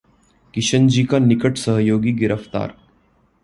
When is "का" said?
1.03-1.19